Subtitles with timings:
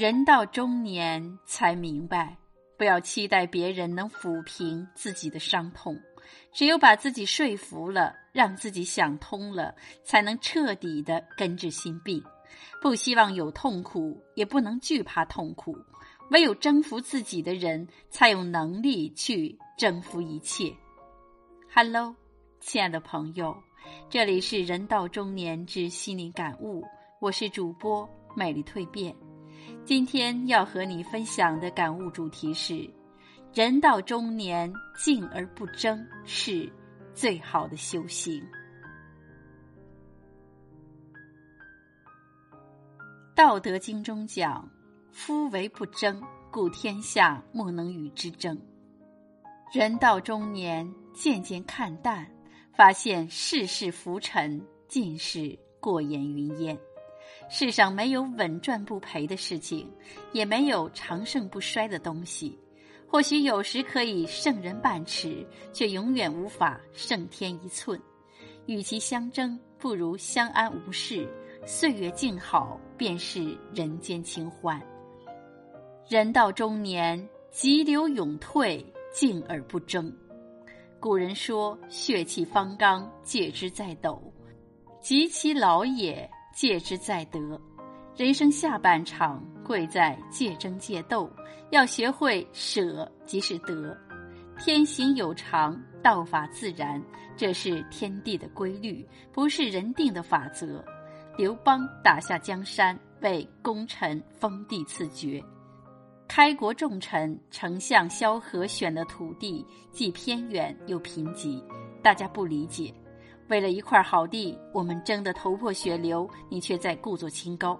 [0.00, 2.34] 人到中年才明白，
[2.78, 5.94] 不要期待别人能抚平自己的伤痛，
[6.54, 12.24] 只有把自己说服了，让自己想通了，才能彻底的根治心病。
[12.80, 15.76] 不希望有痛苦，也不能惧怕痛苦。
[16.30, 20.74] 唯有征服自己的人，才有能力去征服一切。
[21.74, 22.16] Hello，
[22.58, 23.54] 亲爱的朋友，
[24.08, 26.82] 这里是人到中年之心灵感悟，
[27.20, 29.14] 我是主播美丽蜕变。
[29.84, 32.88] 今天要和你分享的感悟主题是：
[33.52, 36.70] 人到中年，静而不争是
[37.12, 38.40] 最好的修行。
[43.34, 44.68] 《道德经》中讲
[45.10, 48.60] ：“夫唯不争，故天下莫能与之争。”
[49.72, 52.30] 人到中年，渐渐看淡，
[52.74, 56.78] 发现世事浮沉，尽是过眼云烟。
[57.52, 59.90] 世上没有稳赚不赔的事情，
[60.32, 62.56] 也没有长盛不衰的东西。
[63.08, 68.00] 或许有时可以胜人半尺，却永远无法胜天一寸。
[68.66, 71.28] 与其相争，不如相安无事。
[71.66, 74.80] 岁月静好，便是人间清欢。
[76.08, 80.10] 人到中年，急流勇退，静而不争。
[81.00, 84.22] 古人说：“血气方刚，戒之在斗；
[85.00, 87.60] 及其老也。”戒之在得，
[88.16, 91.30] 人生下半场贵在戒争戒斗，
[91.70, 93.96] 要学会舍即是得。
[94.58, 97.02] 天行有常，道法自然，
[97.36, 100.84] 这是天地的规律，不是人定的法则。
[101.38, 105.42] 刘邦打下江山，被功臣封地赐爵。
[106.28, 111.62] 开国重臣丞相萧何选的土地既偏远又贫瘠，
[112.02, 112.92] 大家不理解。
[113.50, 117.78] 为了一块好地，我们争得头破血流，你却在故作清高。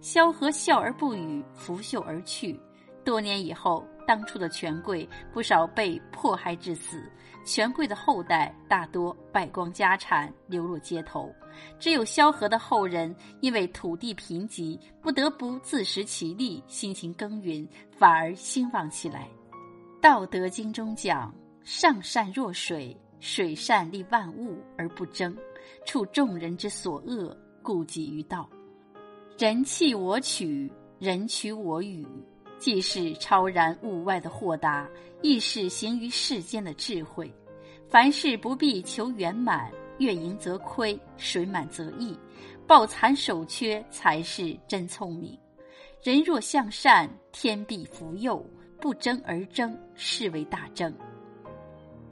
[0.00, 2.58] 萧何笑而不语，拂袖而去。
[3.04, 7.08] 多年以后，当初的权贵不少被迫害致死，
[7.44, 11.32] 权贵的后代大多败光家产，流落街头。
[11.78, 17.64] 只有萧何的后人，因为土地贫瘠，不得不自食其力，辛勤耕耘，
[17.96, 19.28] 反而兴旺起来。
[20.00, 21.32] 《道德经》中讲
[21.62, 25.32] ：“上善若水。”水善利万物而不争，
[25.86, 28.50] 处众人之所恶，故几于道。
[29.38, 30.68] 人弃我取，
[30.98, 32.04] 人取我予，
[32.58, 34.88] 既是超然物外的豁达，
[35.22, 37.32] 亦是行于世间的智慧。
[37.88, 42.18] 凡事不必求圆满，月盈则亏，水满则溢，
[42.66, 45.38] 抱残守缺才是真聪明。
[46.02, 48.44] 人若向善，天必福佑；
[48.80, 50.92] 不争而争，是为大争。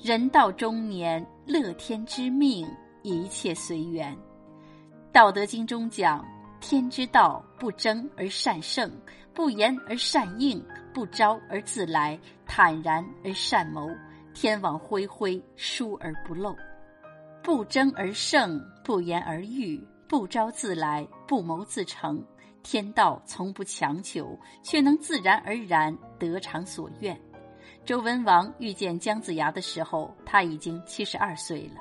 [0.03, 2.67] 人到中年，乐天知命，
[3.03, 4.17] 一切随缘。
[5.13, 6.27] 《道德经》中讲
[6.59, 8.91] ：“天之道，不争而善胜，
[9.35, 13.91] 不言而善应，不招而自来，坦然而善谋。
[14.33, 16.57] 天网恢恢，疏而不漏。
[17.43, 22.25] 不争而胜，不言而喻，不招自来，不谋自成。
[22.63, 27.21] 天道从不强求，却能自然而然得偿所愿。”
[27.85, 31.81] 周文王遇见姜子牙的时候，他已经七十二岁了。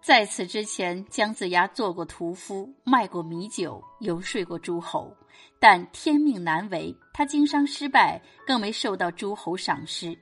[0.00, 5.14] 在此之前，姜子牙做过屠夫，卖过米酒，游说过诸侯。
[5.58, 10.16] 但天命难违，他经商失败，更没受到诸侯赏识。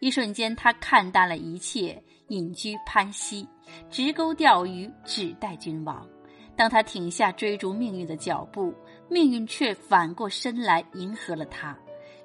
[0.00, 3.48] 一瞬间，他看淡了一切，隐居潘溪，
[3.90, 6.06] 直钩钓鱼，只待君王。
[6.56, 8.72] 当他停下追逐命运的脚步，
[9.08, 11.76] 命运却反过身来迎合了他。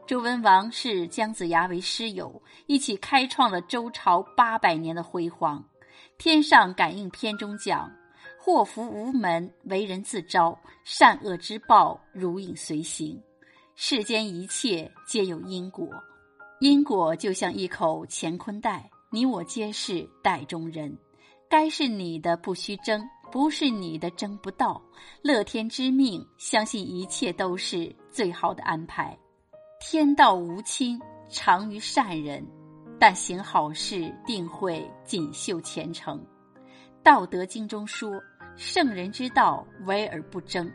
[0.09, 5.63] 周文王视姜子牙为师友，一起开创了周朝八百年的辉煌。
[6.17, 7.87] 《天上感应篇》中讲
[8.41, 10.51] ：“祸福无门，为人自招；
[10.83, 13.21] 善恶之报，如影随形。
[13.75, 15.87] 世间一切皆有因果，
[16.59, 20.91] 因果就像一口乾坤袋，你我皆是袋中人。
[21.47, 24.81] 该是你的不须争，不是你的争不到。
[25.21, 29.15] 乐天知命，相信一切都是最好的安排。”
[29.91, 32.45] 天道无亲，常于善人，
[32.99, 36.19] 但行好事定会锦绣前程。
[37.01, 38.21] 《道德经》中说
[38.55, 40.71] ：“圣人之道，为而不争。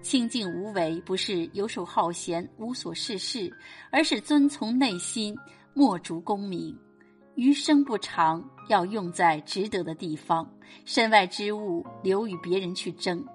[0.00, 3.52] 清静无为，不是游手好闲、无所事事，
[3.90, 5.36] 而是遵从内心，
[5.74, 6.78] 莫逐功名。
[7.34, 10.48] 余生不长，要用在值得的地方。
[10.84, 13.26] 身外之物，留与别人去争。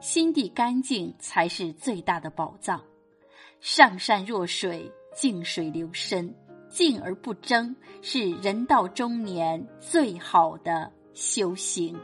[0.00, 2.80] 心地干净，才是最大的宝藏。”
[3.68, 6.32] 上善若水，静水流深，
[6.68, 11.98] 静而不争，是人到中年最好的修行。